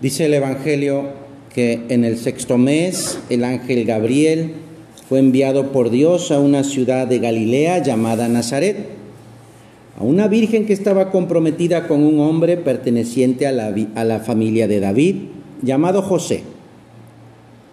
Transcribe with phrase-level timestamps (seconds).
[0.00, 1.06] Dice el Evangelio
[1.52, 4.52] que en el sexto mes el ángel Gabriel
[5.08, 8.76] fue enviado por Dios a una ciudad de Galilea llamada Nazaret,
[9.98, 14.68] a una virgen que estaba comprometida con un hombre perteneciente a la, a la familia
[14.68, 15.16] de David,
[15.62, 16.42] llamado José.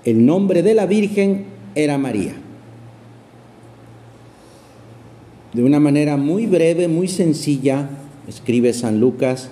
[0.03, 1.45] El nombre de la virgen
[1.75, 2.33] era María.
[5.53, 7.87] De una manera muy breve, muy sencilla,
[8.27, 9.51] escribe San Lucas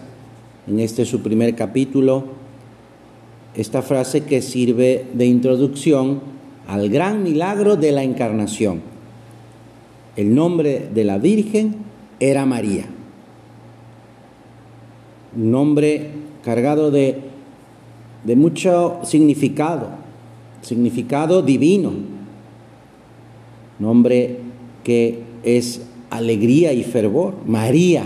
[0.68, 2.42] en este su primer capítulo,
[3.56, 6.22] esta frase que sirve de introducción
[6.68, 8.82] al gran milagro de la encarnación.
[10.16, 11.76] El nombre de la Virgen
[12.20, 12.86] era María,
[15.36, 16.10] un nombre
[16.44, 17.18] cargado de,
[18.24, 19.90] de mucho significado,
[20.62, 21.94] significado divino,
[23.80, 24.38] nombre
[24.84, 28.06] que es alegría y fervor, María.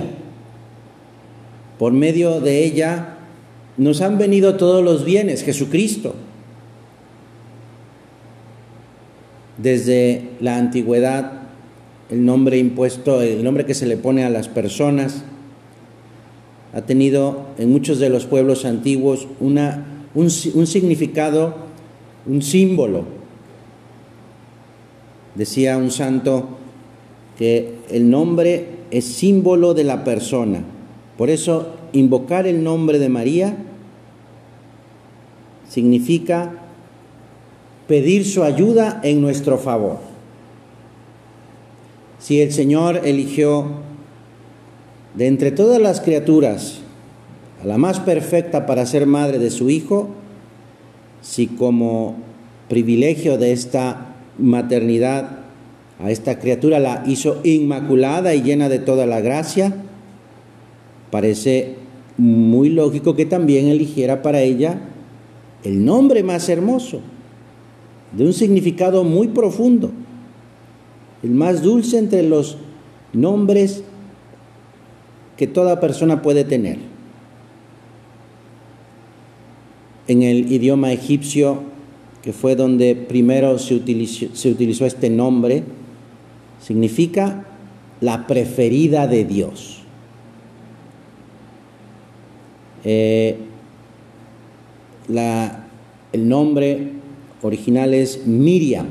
[1.77, 3.16] Por medio de ella
[3.77, 6.15] nos han venido todos los bienes, Jesucristo.
[9.57, 11.41] Desde la antigüedad,
[12.09, 15.23] el nombre impuesto, el nombre que se le pone a las personas,
[16.73, 21.55] ha tenido en muchos de los pueblos antiguos una, un, un significado,
[22.25, 23.05] un símbolo.
[25.35, 26.49] Decía un santo
[27.37, 30.63] que el nombre es símbolo de la persona.
[31.17, 33.57] Por eso invocar el nombre de María
[35.69, 36.53] significa
[37.87, 39.99] pedir su ayuda en nuestro favor.
[42.19, 43.65] Si el Señor eligió
[45.15, 46.79] de entre todas las criaturas
[47.61, 50.09] a la más perfecta para ser madre de su Hijo,
[51.21, 52.15] si como
[52.69, 55.39] privilegio de esta maternidad
[55.99, 59.73] a esta criatura la hizo inmaculada y llena de toda la gracia,
[61.09, 61.75] parece
[62.17, 64.79] muy lógico que también eligiera para ella
[65.63, 67.01] el nombre más hermoso,
[68.11, 69.91] de un significado muy profundo,
[71.23, 72.57] el más dulce entre los
[73.13, 73.83] nombres
[75.35, 76.77] que toda persona puede tener.
[80.07, 81.63] En el idioma egipcio,
[82.21, 85.63] que fue donde primero se utilizó, este nombre,
[86.61, 87.45] significa
[87.99, 89.79] la preferida de Dios.
[92.83, 93.37] Eh,
[95.07, 95.65] la,
[96.13, 96.91] el nombre
[97.41, 98.87] original es Miriam,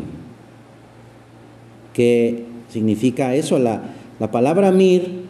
[1.93, 5.25] que significa eso, la, la palabra Mir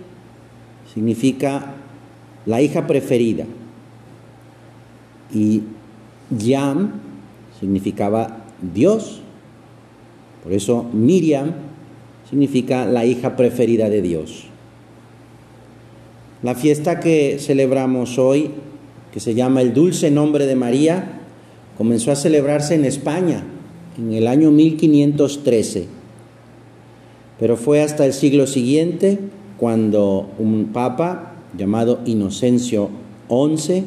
[0.93, 1.75] significa
[2.45, 3.45] la hija preferida
[5.33, 5.63] y
[6.31, 6.93] Yam
[7.61, 9.21] significaba Dios,
[10.43, 11.53] por eso Miriam
[12.29, 14.47] significa la hija preferida de Dios.
[16.43, 18.51] La fiesta que celebramos hoy
[19.17, 21.23] que se llama El Dulce Nombre de María,
[21.79, 23.45] comenzó a celebrarse en España
[23.97, 25.87] en el año 1513.
[27.41, 29.19] Pero fue hasta el siglo siguiente
[29.57, 32.91] cuando un papa llamado Inocencio
[33.31, 33.85] XI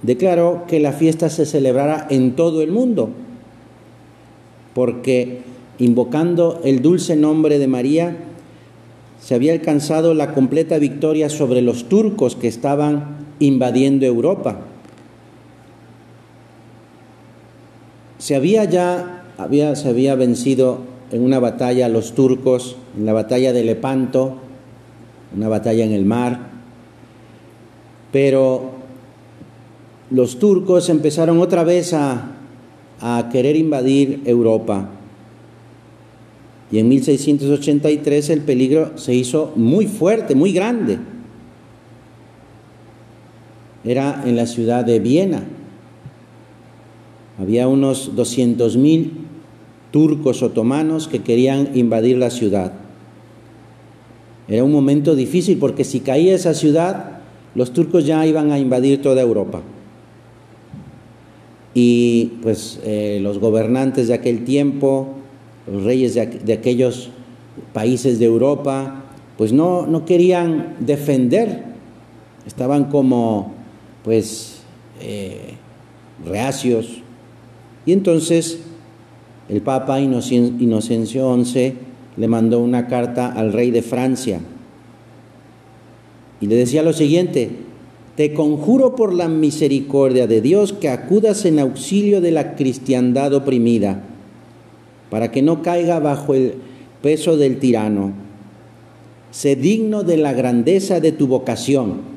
[0.00, 3.10] declaró que la fiesta se celebrara en todo el mundo,
[4.74, 5.42] porque
[5.78, 8.16] invocando el dulce nombre de María,
[9.20, 14.60] se había alcanzado la completa victoria sobre los turcos que estaban invadiendo Europa.
[18.18, 20.78] Se había ya había, se había vencido
[21.10, 24.36] en una batalla a los turcos, en la batalla de Lepanto,
[25.36, 26.50] una batalla en el mar,
[28.12, 28.70] pero
[30.10, 32.36] los turcos empezaron otra vez a,
[33.00, 34.88] a querer invadir Europa.
[36.70, 40.98] Y en 1683 el peligro se hizo muy fuerte, muy grande
[43.84, 45.42] era en la ciudad de Viena.
[47.38, 49.10] Había unos 200.000
[49.90, 52.72] turcos otomanos que querían invadir la ciudad.
[54.48, 57.20] Era un momento difícil porque si caía esa ciudad,
[57.54, 59.62] los turcos ya iban a invadir toda Europa.
[61.74, 65.08] Y pues eh, los gobernantes de aquel tiempo,
[65.70, 67.10] los reyes de, de aquellos
[67.72, 69.04] países de Europa,
[69.38, 71.64] pues no, no querían defender,
[72.46, 73.61] estaban como
[74.04, 74.60] pues
[75.00, 75.54] eh,
[76.24, 77.02] reacios.
[77.86, 78.60] Y entonces
[79.48, 81.74] el Papa Inocencio XI
[82.16, 84.40] le mandó una carta al rey de Francia
[86.42, 87.50] y le decía lo siguiente,
[88.16, 94.02] te conjuro por la misericordia de Dios que acudas en auxilio de la cristiandad oprimida,
[95.08, 96.54] para que no caiga bajo el
[97.00, 98.12] peso del tirano.
[99.30, 102.11] Sé digno de la grandeza de tu vocación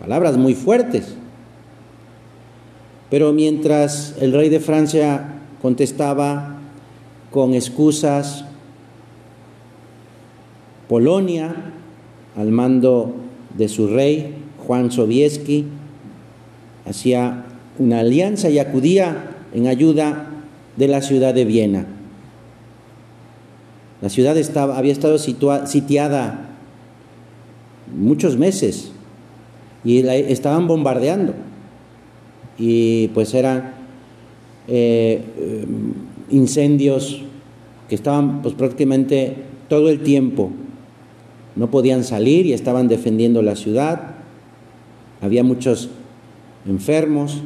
[0.00, 1.14] Palabras muy fuertes.
[3.10, 6.56] Pero mientras el rey de Francia contestaba
[7.30, 8.44] con excusas,
[10.88, 11.54] Polonia,
[12.36, 13.14] al mando
[13.56, 14.36] de su rey,
[14.66, 15.66] Juan Sobieski,
[16.86, 17.44] hacía
[17.78, 20.30] una alianza y acudía en ayuda
[20.76, 21.86] de la ciudad de Viena.
[24.00, 26.48] La ciudad estaba, había estado sitiada
[27.94, 28.92] muchos meses
[29.84, 31.34] y estaban bombardeando.
[32.58, 33.74] Y pues eran
[34.68, 35.64] eh, eh,
[36.30, 37.22] incendios
[37.88, 39.36] que estaban pues prácticamente
[39.68, 40.50] todo el tiempo.
[41.56, 44.16] No podían salir y estaban defendiendo la ciudad.
[45.20, 45.88] Había muchos
[46.68, 47.42] enfermos.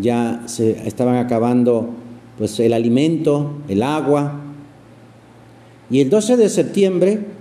[0.00, 1.90] Ya se estaban acabando
[2.38, 4.40] pues el alimento, el agua.
[5.90, 7.35] Y el 12 de septiembre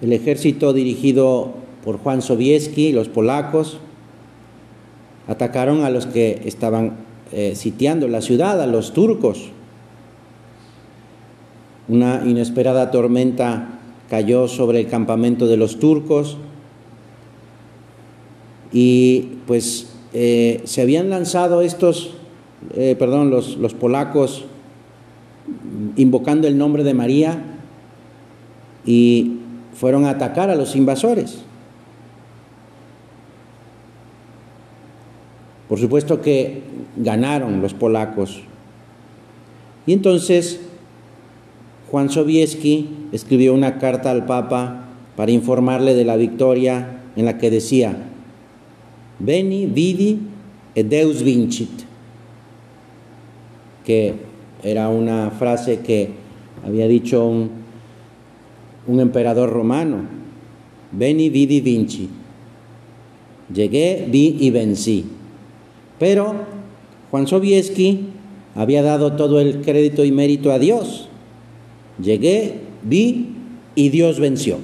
[0.00, 1.52] el ejército dirigido
[1.84, 3.78] por Juan Sobieski, los polacos,
[5.28, 6.96] atacaron a los que estaban
[7.32, 9.50] eh, sitiando la ciudad, a los turcos.
[11.88, 16.36] Una inesperada tormenta cayó sobre el campamento de los turcos
[18.72, 22.10] y pues eh, se habían lanzado estos,
[22.74, 24.44] eh, perdón, los, los polacos
[25.96, 27.42] invocando el nombre de María
[28.84, 29.39] y
[29.80, 31.38] fueron a atacar a los invasores.
[35.70, 36.62] Por supuesto que
[36.96, 38.42] ganaron los polacos.
[39.86, 40.60] Y entonces
[41.90, 44.84] Juan Sobieski escribió una carta al Papa
[45.16, 47.96] para informarle de la victoria en la que decía,
[49.18, 50.18] Veni, vidi
[50.74, 51.70] e Deus vincit,
[53.86, 54.12] que
[54.62, 56.10] era una frase que
[56.66, 57.59] había dicho un
[58.90, 59.98] un emperador romano.
[60.90, 62.08] Veni, vidi, vinci.
[63.54, 65.04] Llegué, vi y vencí.
[66.00, 66.34] Pero
[67.10, 68.06] Juan Sobieski
[68.56, 71.08] había dado todo el crédito y mérito a Dios.
[72.02, 73.28] Llegué, vi
[73.76, 74.58] y Dios venció.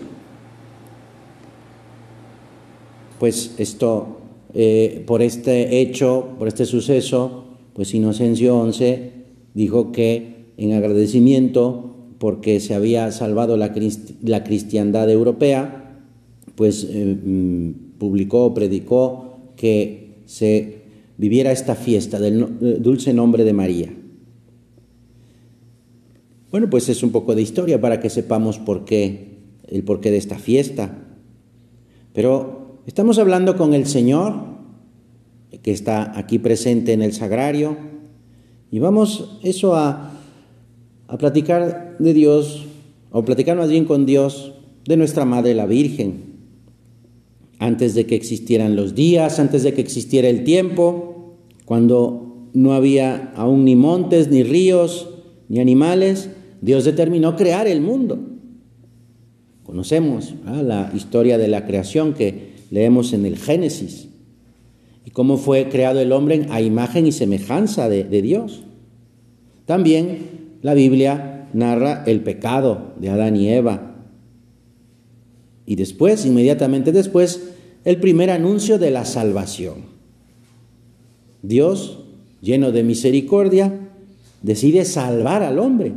[3.20, 4.18] Pues esto,
[4.54, 7.44] eh, por este hecho, por este suceso,
[7.74, 9.12] pues Inocencio XI
[9.54, 16.00] dijo que en agradecimiento porque se había salvado la, cristiandad europea,
[16.54, 20.82] pues eh, mm, publicó, predicó que se
[21.18, 23.92] viviera esta fiesta del eh, dulce nombre de María.
[26.50, 29.36] Bueno, pues es un poco de historia para que sepamos por qué,
[29.68, 31.02] el porqué de esta fiesta.
[32.14, 34.56] Pero estamos hablando con el Señor,
[35.62, 37.76] que está aquí presente en el sagrario,
[38.70, 40.16] y vamos eso a
[41.08, 42.64] a platicar de Dios,
[43.10, 44.52] o platicar más bien con Dios,
[44.86, 46.36] de nuestra Madre la Virgen.
[47.58, 53.32] Antes de que existieran los días, antes de que existiera el tiempo, cuando no había
[53.36, 55.08] aún ni montes, ni ríos,
[55.48, 58.18] ni animales, Dios determinó crear el mundo.
[59.62, 64.08] Conocemos la historia de la creación que leemos en el Génesis
[65.04, 68.62] y cómo fue creado el hombre a imagen y semejanza de, de Dios.
[69.66, 70.18] También
[70.62, 73.96] la Biblia narra el pecado de Adán y Eva.
[75.64, 77.50] Y después, inmediatamente después,
[77.84, 79.86] el primer anuncio de la salvación.
[81.42, 82.00] Dios,
[82.42, 83.72] lleno de misericordia,
[84.42, 85.92] decide salvar al hombre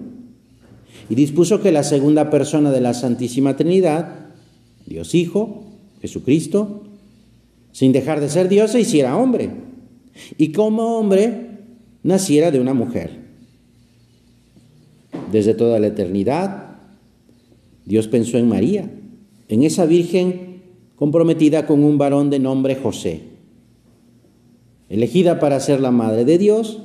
[1.10, 4.28] y dispuso que la segunda persona de la Santísima Trinidad,
[4.86, 5.66] Dios Hijo,
[6.02, 6.84] Jesucristo,
[7.74, 9.52] sin dejar de ser Dios, se hiciera hombre
[10.38, 11.50] y como hombre
[12.04, 13.29] naciera de una mujer.
[15.32, 16.78] Desde toda la eternidad,
[17.86, 18.90] Dios pensó en María,
[19.48, 20.62] en esa virgen
[20.96, 23.22] comprometida con un varón de nombre José.
[24.90, 26.80] Elegida para ser la madre de Dios,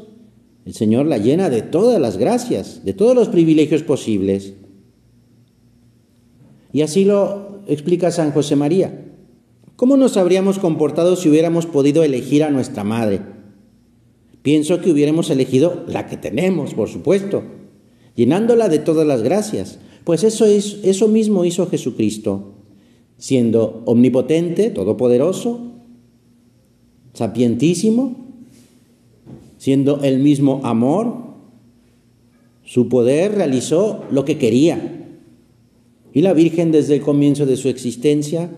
[0.65, 4.55] el Señor la llena de todas las gracias, de todos los privilegios posibles.
[6.73, 9.05] Y así lo explica San José María.
[9.77, 13.21] ¿Cómo nos habríamos comportado si hubiéramos podido elegir a nuestra madre?
[14.43, 17.43] Pienso que hubiéramos elegido la que tenemos, por supuesto,
[18.15, 19.79] llenándola de todas las gracias.
[20.05, 22.55] Pues eso, es, eso mismo hizo Jesucristo,
[23.17, 25.61] siendo omnipotente, todopoderoso,
[27.15, 28.17] sapientísimo,
[29.59, 31.25] siendo el mismo amor,
[32.65, 35.07] su poder realizó lo que quería.
[36.13, 38.51] Y la Virgen desde el comienzo de su existencia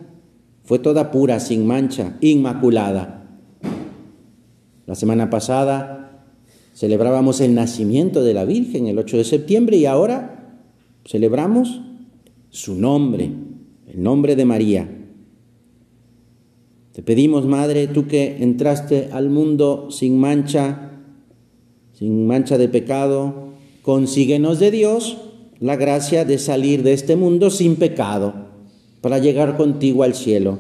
[0.64, 3.38] fue toda pura, sin mancha, inmaculada.
[4.86, 6.05] La semana pasada
[6.76, 10.60] Celebrábamos el nacimiento de la Virgen el 8 de septiembre y ahora
[11.06, 11.80] celebramos
[12.50, 13.30] su nombre,
[13.88, 14.86] el nombre de María.
[16.92, 21.00] Te pedimos, Madre, tú que entraste al mundo sin mancha,
[21.94, 25.16] sin mancha de pecado, consíguenos de Dios
[25.58, 28.34] la gracia de salir de este mundo sin pecado,
[29.00, 30.58] para llegar contigo al cielo.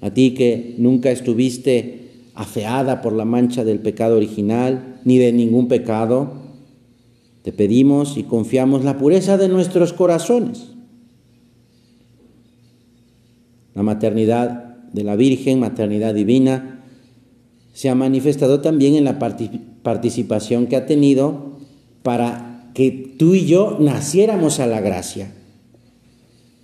[0.00, 2.07] A ti que nunca estuviste
[2.38, 6.34] afeada por la mancha del pecado original, ni de ningún pecado,
[7.42, 10.68] te pedimos y confiamos la pureza de nuestros corazones.
[13.74, 16.84] La maternidad de la Virgen, maternidad divina,
[17.72, 21.58] se ha manifestado también en la participación que ha tenido
[22.04, 25.32] para que tú y yo naciéramos a la gracia,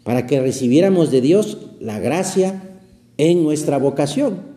[0.04, 2.62] para que recibiéramos de Dios la gracia
[3.16, 4.53] en nuestra vocación.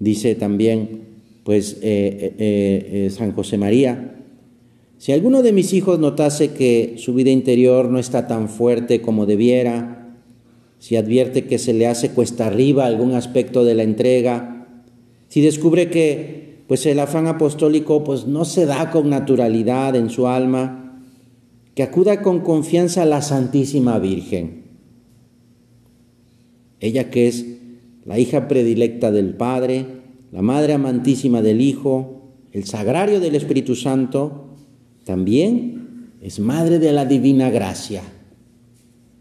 [0.00, 1.02] Dice también,
[1.44, 4.16] pues, eh, eh, eh, San José María,
[4.96, 9.26] si alguno de mis hijos notase que su vida interior no está tan fuerte como
[9.26, 10.16] debiera,
[10.78, 14.66] si advierte que se le hace cuesta arriba algún aspecto de la entrega,
[15.28, 20.28] si descubre que pues el afán apostólico pues no se da con naturalidad en su
[20.28, 21.02] alma,
[21.74, 24.64] que acuda con confianza a la Santísima Virgen.
[26.80, 27.44] Ella que es
[28.04, 29.86] la hija predilecta del Padre,
[30.32, 32.20] la Madre amantísima del Hijo,
[32.52, 34.56] el sagrario del Espíritu Santo,
[35.04, 38.02] también es Madre de la Divina Gracia.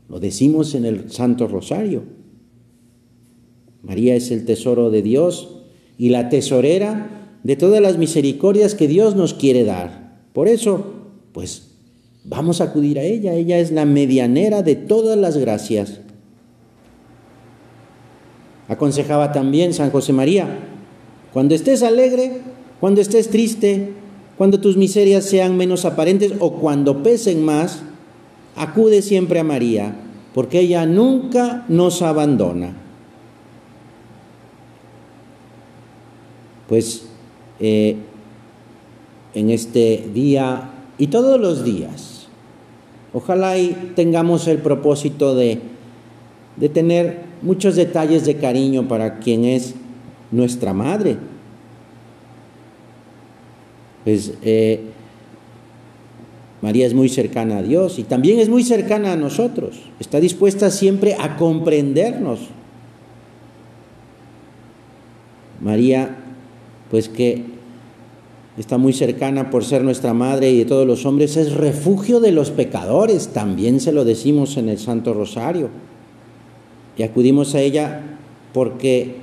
[0.08, 2.04] Lo decimos en el Santo Rosario.
[3.84, 5.62] María es el tesoro de Dios
[5.98, 10.26] y la tesorera de todas las misericordias que Dios nos quiere dar.
[10.34, 10.94] Por eso,
[11.32, 11.76] pues
[12.24, 13.34] vamos a acudir a ella.
[13.34, 16.02] Ella es la medianera de todas las gracias.
[18.70, 20.48] Aconsejaba también San José María,
[21.34, 22.42] cuando estés alegre,
[22.80, 23.94] cuando estés triste,
[24.38, 27.82] cuando tus miserias sean menos aparentes o cuando pesen más,
[28.56, 29.96] acude siempre a María,
[30.36, 32.74] porque ella nunca nos abandona.
[36.68, 37.06] Pues
[37.60, 37.98] eh,
[39.34, 42.28] en este día y todos los días,
[43.14, 45.60] ojalá y tengamos el propósito de,
[46.58, 49.76] de tener muchos detalles de cariño para quien es
[50.32, 51.18] nuestra madre.
[54.04, 54.82] Pues eh,
[56.62, 59.80] María es muy cercana a Dios y también es muy cercana a nosotros.
[60.00, 62.40] Está dispuesta siempre a comprendernos.
[65.62, 66.18] María,
[66.90, 67.44] pues que
[68.58, 72.32] está muy cercana por ser nuestra madre y de todos los hombres, es refugio de
[72.32, 75.70] los pecadores, también se lo decimos en el Santo Rosario.
[77.00, 78.02] Y acudimos a ella
[78.54, 79.16] porque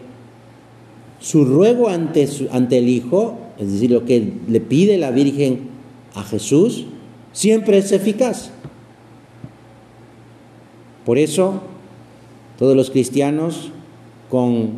[1.20, 5.68] su ruego ante, ante el Hijo, es decir, lo que le pide la Virgen
[6.14, 6.86] a Jesús,
[7.32, 8.50] siempre es eficaz.
[11.04, 11.60] Por eso,
[12.58, 13.70] todos los cristianos,
[14.30, 14.70] con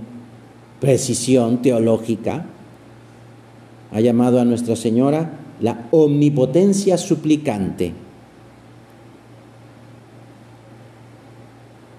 [0.81, 2.47] precisión teológica,
[3.93, 7.93] ha llamado a Nuestra Señora la omnipotencia suplicante.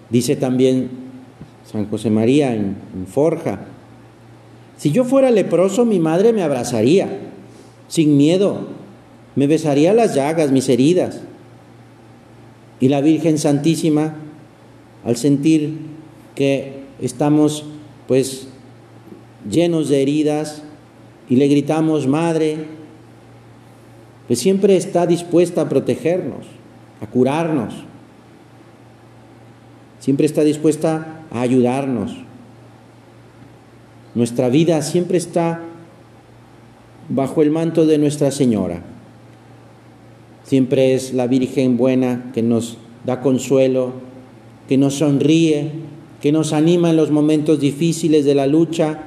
[0.10, 0.90] Dice también
[1.72, 2.76] San José María en,
[3.08, 3.66] Forja,
[4.78, 7.20] si yo fuera leproso mi madre me abrazaría,
[7.88, 8.68] sin miedo,
[9.36, 11.22] me besaría las llagas, mis heridas.
[12.80, 14.16] Y la Virgen Santísima,
[15.04, 15.78] al sentir
[16.34, 17.66] que estamos
[18.08, 18.48] pues
[19.50, 20.64] llenos de heridas
[21.30, 22.58] y le gritamos, Madre,
[24.28, 26.46] pues siempre está dispuesta a protegernos,
[27.02, 27.89] a curarnos
[30.00, 32.16] siempre está dispuesta a ayudarnos.
[34.16, 35.62] Nuestra vida siempre está
[37.10, 38.82] bajo el manto de Nuestra Señora.
[40.44, 43.94] Siempre es la Virgen buena que nos da consuelo,
[44.68, 45.72] que nos sonríe,
[46.22, 49.00] que nos anima en los momentos difíciles de la lucha.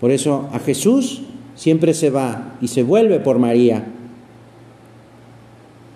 [0.00, 1.22] Por eso a Jesús
[1.54, 3.86] siempre se va y se vuelve por María.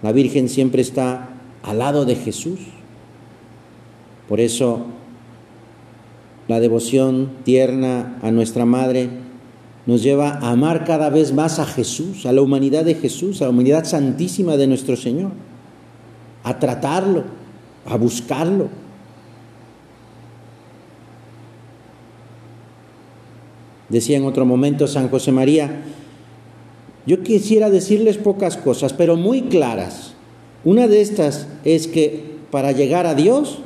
[0.03, 1.32] La Virgen siempre está
[1.63, 2.59] al lado de Jesús.
[4.29, 4.87] Por eso
[6.49, 9.09] la devoción tierna a nuestra Madre
[9.87, 13.45] nos lleva a amar cada vez más a Jesús, a la humanidad de Jesús, a
[13.45, 15.33] la humanidad santísima de nuestro Señor,
[16.45, 17.25] a tratarlo,
[17.87, 18.69] a buscarlo.
[23.89, 25.83] Decía en otro momento San José María,
[27.05, 30.12] yo quisiera decirles pocas cosas, pero muy claras
[30.65, 33.59] una de estas es que para llegar a Dios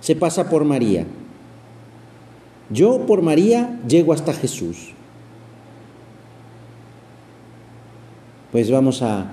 [0.00, 1.06] se pasa por María.
[2.70, 4.90] Yo por María llego hasta Jesús.
[8.52, 9.32] Pues vamos a,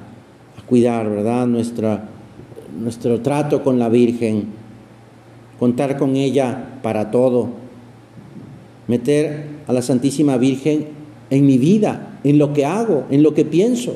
[0.68, 1.48] cuidar, ¿verdad?
[1.48, 2.08] Nuestra,
[2.80, 4.46] nuestro trato con la Virgen,
[5.60, 7.50] contar con ella para todo,
[8.88, 10.88] meter a la Santísima Virgen
[11.30, 13.96] en mi vida, en lo que hago, en lo que pienso.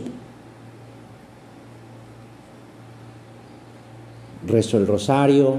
[4.55, 5.55] Rezo el rosario,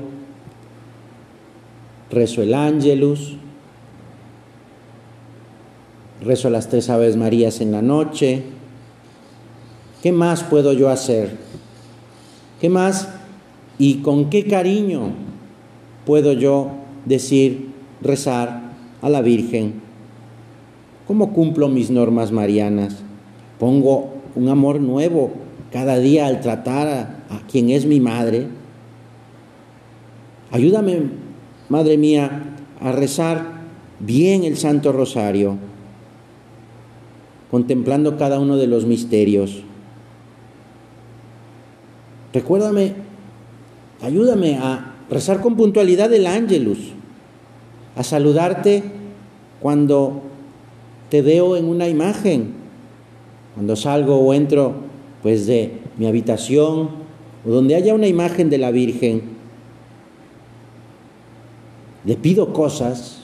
[2.11, 3.37] rezo el ángelus,
[6.23, 8.43] rezo las tres Aves Marías en la noche.
[10.03, 11.37] ¿Qué más puedo yo hacer?
[12.59, 13.11] ¿Qué más
[13.77, 15.11] y con qué cariño
[16.07, 16.71] puedo yo
[17.05, 18.63] decir, rezar
[19.03, 19.75] a la Virgen?
[21.07, 22.97] ¿Cómo cumplo mis normas marianas?
[23.59, 25.33] Pongo un amor nuevo
[25.71, 27.01] cada día al tratar a,
[27.35, 28.65] a quien es mi madre.
[30.51, 31.27] Ayúdame,
[31.69, 33.63] Madre mía, a rezar
[33.99, 35.57] bien el Santo Rosario,
[37.51, 39.63] contemplando cada uno de los misterios.
[42.33, 42.95] Recuérdame,
[44.01, 46.79] ayúdame a rezar con puntualidad el ángelus,
[47.97, 48.85] a saludarte
[49.61, 50.23] cuando
[51.09, 52.53] te veo en una imagen,
[53.55, 54.75] cuando salgo o entro
[55.23, 56.91] pues de mi habitación
[57.45, 59.36] o donde haya una imagen de la Virgen
[62.07, 63.19] le pido cosas,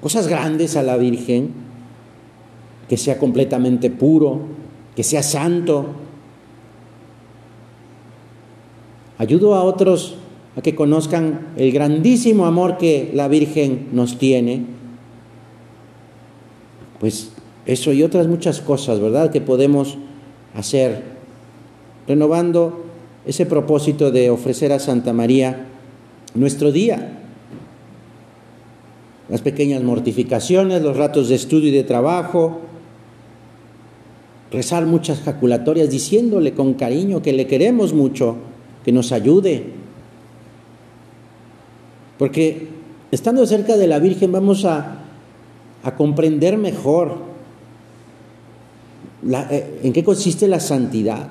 [0.00, 1.50] cosas grandes a la Virgen,
[2.88, 4.40] que sea completamente puro,
[4.94, 5.86] que sea santo.
[9.18, 10.14] Ayudo a otros
[10.56, 14.64] a que conozcan el grandísimo amor que la Virgen nos tiene.
[17.00, 17.32] Pues
[17.66, 19.32] eso y otras muchas cosas, ¿verdad?
[19.32, 19.98] Que podemos
[20.54, 21.02] hacer,
[22.06, 22.84] renovando
[23.26, 25.66] ese propósito de ofrecer a Santa María
[26.34, 27.23] nuestro día,
[29.28, 32.60] las pequeñas mortificaciones, los ratos de estudio y de trabajo,
[34.50, 38.36] rezar muchas jaculatorias diciéndole con cariño que le queremos mucho,
[38.84, 39.64] que nos ayude.
[42.18, 42.68] Porque
[43.10, 44.98] estando cerca de la Virgen vamos a,
[45.82, 47.34] a comprender mejor
[49.50, 51.28] eh, en qué consiste la santidad.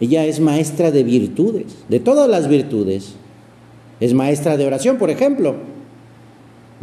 [0.00, 3.14] Ella es maestra de virtudes, de todas las virtudes.
[4.00, 5.54] Es maestra de oración, por ejemplo.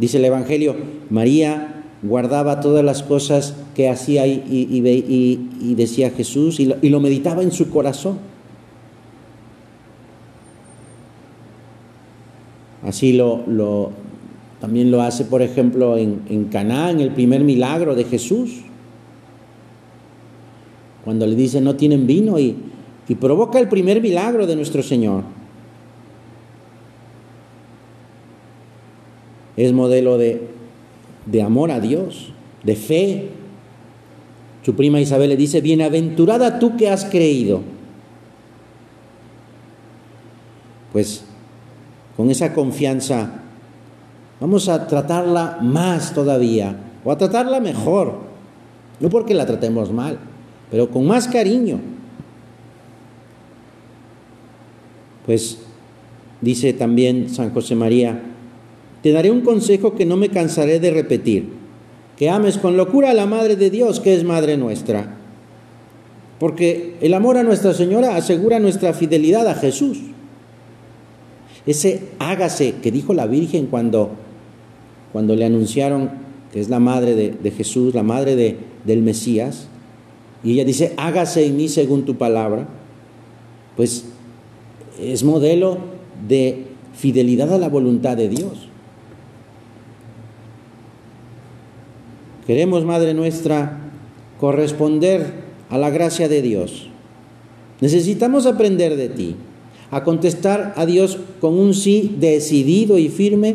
[0.00, 0.76] Dice el Evangelio,
[1.10, 4.80] María guardaba todas las cosas que hacía y,
[5.76, 8.18] decía Jesús y lo, meditaba en su corazón.
[12.82, 13.92] Así lo,
[14.58, 18.62] también lo hace, por ejemplo, en, Caná, en el primer milagro de Jesús,
[21.04, 22.56] cuando le dice no tienen vino y
[23.20, 25.39] provoca el primer milagro de nuestro Señor.
[29.64, 30.40] Es modelo de,
[31.26, 33.28] de amor a Dios, de fe.
[34.64, 37.60] Su prima Isabel le dice, bienaventurada tú que has creído.
[40.92, 41.24] Pues
[42.16, 43.42] con esa confianza
[44.40, 48.14] vamos a tratarla más todavía, o a tratarla mejor,
[48.98, 50.18] no porque la tratemos mal,
[50.70, 51.80] pero con más cariño.
[55.26, 55.58] Pues
[56.40, 58.29] dice también San José María,
[59.02, 61.48] te daré un consejo que no me cansaré de repetir,
[62.16, 65.16] que ames con locura a la Madre de Dios, que es Madre nuestra.
[66.38, 69.98] Porque el amor a Nuestra Señora asegura nuestra fidelidad a Jesús.
[71.66, 74.10] Ese hágase que dijo la Virgen cuando,
[75.12, 76.10] cuando le anunciaron
[76.52, 79.68] que es la madre de, Jesús, la madre de, del Mesías,
[80.42, 82.66] y ella dice, hágase en mí según tu palabra,
[83.76, 84.06] pues
[84.98, 85.78] es modelo
[86.26, 88.69] de fidelidad a la voluntad de Dios.
[92.50, 93.78] Queremos, Madre nuestra,
[94.40, 95.34] corresponder
[95.68, 96.88] a la gracia de Dios.
[97.80, 99.36] Necesitamos aprender de ti,
[99.92, 103.54] a contestar a Dios con un sí decidido y firme,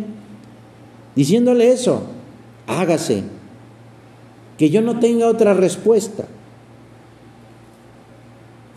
[1.13, 2.03] diciéndole eso,
[2.67, 3.23] hágase,
[4.57, 6.27] que yo no tenga otra respuesta.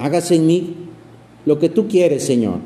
[0.00, 0.74] Hágase en mí
[1.46, 2.59] lo que tú quieres, Señor.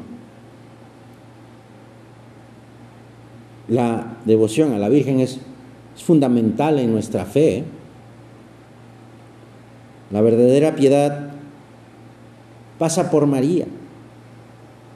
[3.68, 5.38] La devoción a la Virgen es
[5.96, 7.64] es fundamental en nuestra fe.
[10.10, 11.30] La verdadera piedad
[12.78, 13.66] pasa por María.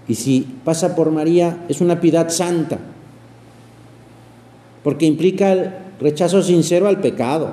[0.09, 2.79] Y si pasa por María, es una piedad santa,
[4.85, 7.51] porque implica el rechazo sincero al pecado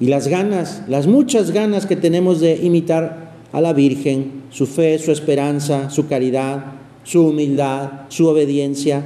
[0.00, 4.98] y las ganas, las muchas ganas que tenemos de imitar a la Virgen, su fe,
[4.98, 6.64] su esperanza, su caridad,
[7.04, 9.04] su humildad, su obediencia,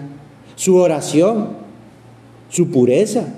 [0.55, 1.66] su oración
[2.57, 3.35] su pureza.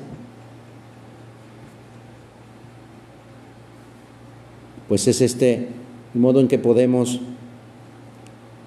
[4.87, 5.67] Pues es este
[6.15, 7.21] de modo en que podemos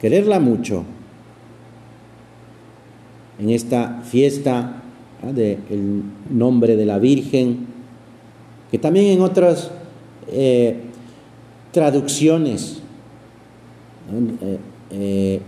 [0.01, 0.83] quererla mucho
[3.39, 4.83] en esta fiesta
[5.33, 7.67] del nombre de la Virgen,
[8.69, 9.71] que también en otras
[10.33, 10.81] eh,
[11.71, 12.81] traducciones
[14.41, 14.57] eh,
[14.91, 15.41] eh,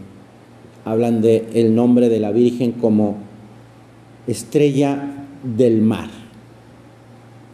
[0.86, 3.18] hablan de el nombre de la Virgen como
[4.28, 6.10] estrella del mar,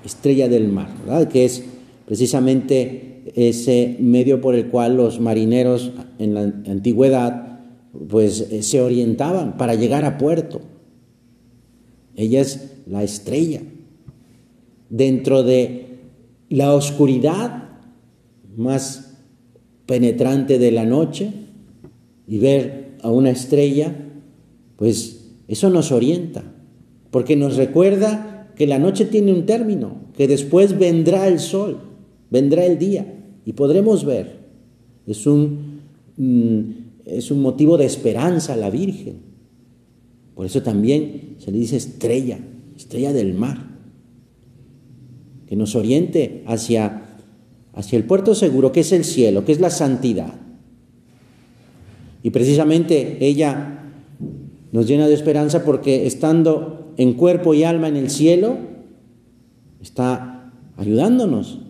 [0.05, 1.27] estrella del mar, ¿verdad?
[1.27, 1.63] que es
[2.05, 7.59] precisamente ese medio por el cual los marineros en la antigüedad
[8.07, 10.61] pues eh, se orientaban para llegar a puerto.
[12.15, 13.61] Ella es la estrella.
[14.89, 15.99] Dentro de
[16.49, 17.69] la oscuridad
[18.57, 19.17] más
[19.85, 21.31] penetrante de la noche
[22.27, 23.95] y ver a una estrella,
[24.75, 26.43] pues eso nos orienta,
[27.11, 31.79] porque nos recuerda que la noche tiene un término, que después vendrá el sol,
[32.29, 33.05] vendrá el día
[33.45, 34.39] y podremos ver.
[35.07, 35.79] Es un,
[36.17, 36.61] mm,
[37.05, 39.17] es un motivo de esperanza a la Virgen.
[40.35, 42.39] Por eso también se le dice estrella,
[42.75, 43.65] estrella del mar,
[45.47, 47.17] que nos oriente hacia,
[47.73, 50.33] hacia el puerto seguro, que es el cielo, que es la santidad.
[52.21, 53.91] Y precisamente ella
[54.71, 58.57] nos llena de esperanza porque estando en cuerpo y alma en el cielo,
[59.81, 61.61] está ayudándonos,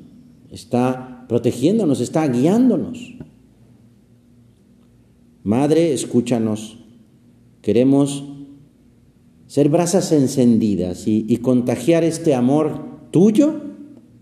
[0.49, 3.13] está protegiéndonos, está guiándonos.
[5.43, 6.79] Madre, escúchanos.
[7.61, 8.23] Queremos
[9.45, 13.53] ser brasas encendidas y, contagiar este amor tuyo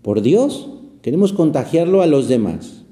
[0.02, 0.68] por Dios.
[1.00, 2.84] Queremos contagiarlo a los demás.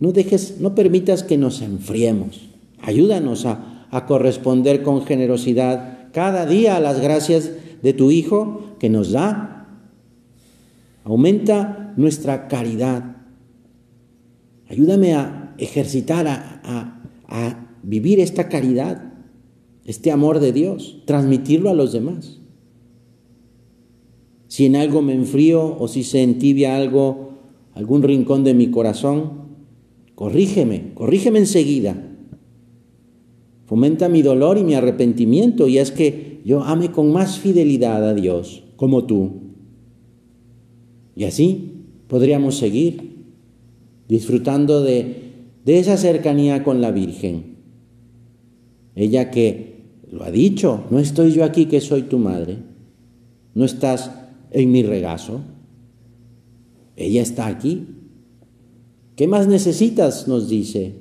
[0.00, 2.40] No dejes, no permitas que nos enfriemos.
[2.82, 7.50] Ayúdanos a corresponder con generosidad cada día a las gracias
[7.82, 9.68] de tu Hijo que nos da.
[11.04, 13.16] Aumenta nuestra caridad.
[14.66, 19.12] Ayúdame a ejercitar, a, a vivir esta caridad,
[19.84, 22.40] este amor de Dios, transmitirlo a los demás.
[24.48, 27.32] Si en algo me enfrío o si se entibia algo,
[27.74, 29.48] algún rincón de mi corazón,
[30.14, 32.05] corrígeme, corrígeme enseguida
[33.66, 38.14] Fomenta mi dolor y mi arrepentimiento y es que yo ame con más fidelidad a
[38.14, 39.42] Dios, como tú.
[41.16, 43.24] Y así podríamos seguir
[44.08, 45.32] disfrutando de,
[45.64, 47.56] de esa cercanía con la Virgen.
[48.94, 49.76] Ella que
[50.10, 52.58] lo ha dicho, no estoy yo aquí que soy tu madre,
[53.54, 54.12] no estás
[54.52, 55.40] en mi regazo,
[56.96, 57.86] ella está aquí.
[59.16, 60.28] ¿Qué más necesitas?
[60.28, 60.94] nos dice.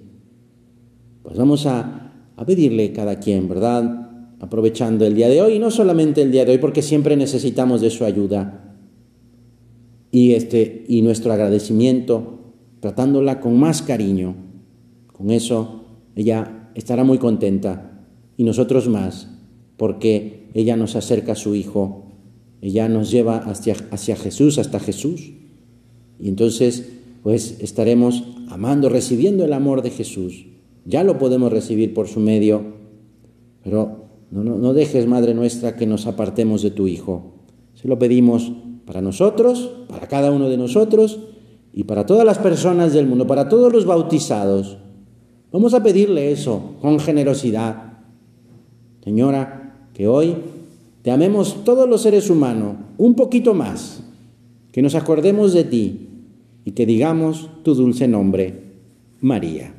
[1.24, 2.05] Pues vamos a
[2.38, 4.10] a pedirle cada quien, ¿verdad?
[4.40, 7.82] Aprovechando el día de hoy, y no solamente el día de hoy, porque siempre necesitamos
[7.82, 8.78] de su ayuda
[10.12, 14.36] y, este, y nuestro agradecimiento, tratándola con más cariño.
[15.12, 18.06] Con eso ella estará muy contenta
[18.38, 19.30] y nosotros más,
[19.78, 22.12] porque ella nos acerca a su Hijo,
[22.62, 25.34] ella nos lleva hacia, hacia Jesús, hasta Jesús.
[26.20, 26.90] Y entonces,
[27.24, 30.46] pues estaremos amando, recibiendo el amor de Jesús
[30.86, 32.62] ya lo podemos recibir por su medio,
[33.64, 37.34] pero no, no, dejes, Madre nuestra, que nos apartemos de tu Hijo.
[37.74, 38.52] Se lo pedimos
[38.86, 41.20] para nosotros, para cada uno de nosotros
[41.74, 44.78] y para todas las personas del mundo, para todos los bautizados.
[45.52, 48.00] Vamos a pedirle eso con generosidad.
[49.04, 50.36] Señora, que hoy
[51.02, 54.04] te amemos todos los seres humanos un poquito más,
[54.72, 56.10] que nos acordemos de ti
[56.66, 58.64] y que digamos tu dulce nombre,
[59.22, 59.75] María.